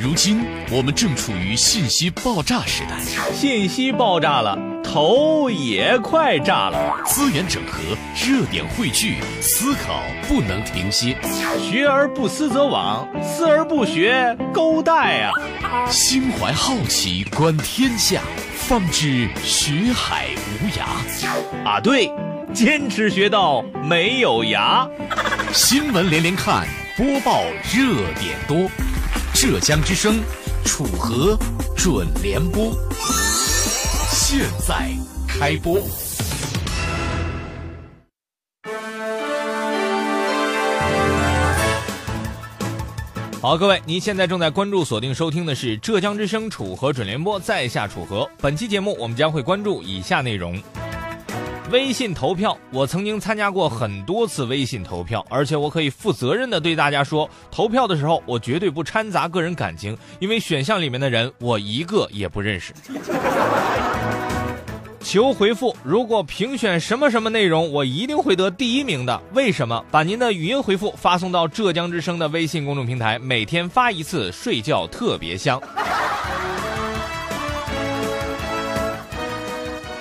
[0.00, 3.00] 如今我们正处于信息爆炸时代，
[3.34, 7.02] 信息爆炸了，头也快炸了。
[7.04, 7.80] 资源整合，
[8.14, 11.16] 热点汇聚，思考不能停歇。
[11.60, 15.32] 学而不思则罔，思而不学，勾带啊！
[15.90, 18.22] 心怀好奇，观天下，
[18.54, 20.28] 方知学海
[20.62, 21.68] 无涯。
[21.68, 22.08] 啊，对，
[22.54, 24.88] 坚持学到没有涯。
[25.52, 27.42] 新闻连连看，播报
[27.74, 28.70] 热点多。
[29.40, 30.20] 浙江之声，
[30.64, 31.38] 楚河
[31.76, 32.76] 准联播，
[34.10, 34.90] 现在
[35.28, 35.80] 开播。
[43.40, 48.28] 好，各位，您现在正在关注、锁定收听的是浙江之声楚河准联播，在下楚河。
[48.38, 50.60] 本期节目，我们将会关注以下内容。
[51.70, 62.72] 微信投票，我曾经参加过很多次微信投票，而且我可以负责任的对大家说，投票的时候我绝对不掺杂个人感情，因为选项里面的人我一个也不认识。
[65.02, 69.20] 求回复，如果评选什么什么内容，我一定会得第一名的。
[69.34, 69.84] 为什么？
[69.90, 75.60] 把您的语音回复发送到浙江之声的微信公众平台，每天发一次，睡觉特别香。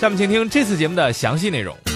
[0.00, 1.89] 下面请听这次节目的详细内容。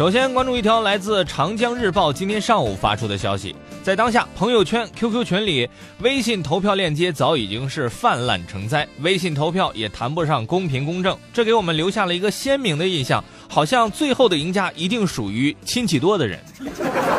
[0.00, 16.40] 首先关注一条来自长江日报今天上午发出的消息，在当下朋友圈、QQ 群里，微信投票链接早已经是泛滥成灾，微信投票也谈不上公平公正，这给我们留下了一个鲜明的印象，好像最后的赢家一定属于亲戚多的人。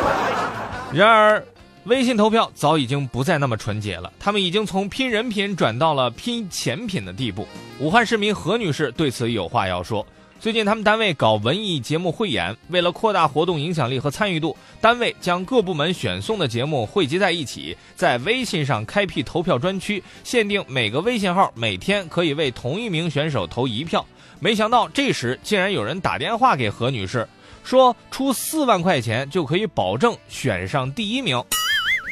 [0.92, 1.40] 然而，
[1.84, 7.46] 微信投票早已经不再那么纯洁了，他们已经从拼人品转到了拼钱品的地步。
[7.78, 10.04] 武汉市民何女士对此有话要说。
[10.42, 24.04] 最近，他们单位搞文艺节目汇演，为了扩大活动影响力和参与度，单位将各部门选送的节目汇集在一起，在微信上开辟投票专区，限定每个微信号每天可以为同一名选手投一票。
[24.40, 27.24] 没想到，这时竟然有人打电话给何女士，
[27.62, 31.40] 说出四万块钱就可以保证选上第一名。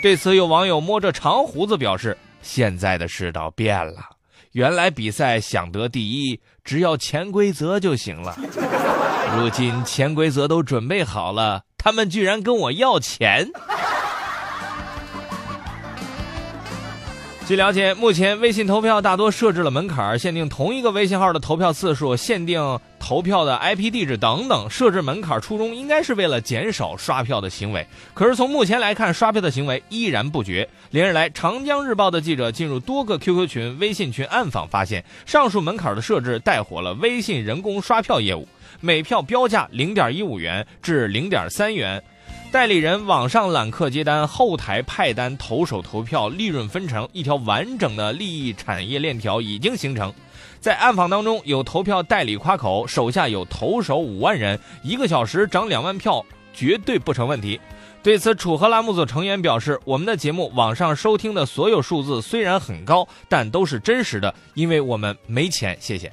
[0.04, 4.08] 对此，有网友摸着长胡子表示：“现在的世道变了。”
[4.52, 8.36] 原来比赛想得第一，只要潜规则就行了。
[9.38, 13.48] 如今潜规则都准备好了，他们居然跟我要钱。
[17.46, 22.78] 据了解，目前微信投票大多设置了门槛，限定同一个微信号的投票次数，限定
[23.10, 24.70] 投票的 IP 地址等等。
[24.70, 27.84] 设置门槛初衷应该是为了减少刷票的行为。
[28.14, 30.68] 可是从目前来看，刷票的行为依然不绝。
[30.92, 38.46] 连日来，长江日报的记者进入多个 QQ 群、微信群暗访，发现上述门槛的设置带火了微信人工刷票业务，
[38.78, 42.00] 每票标价零点一五元至零点三元。
[42.52, 50.12] 代理人网上揽客接单，后台派单，投手投票，利润分成，一条完整的利益产业链条已经形成。
[50.58, 57.60] 在暗访当中，有投票代理夸口，手下有投手五万人，一个小时涨两万票，绝对不成问题。
[58.02, 66.12] 对此，楚河栏目组成员表示：“我们的节目网上收听的所有数字虽然很高，但都是真实的，因为我们没钱。”谢谢。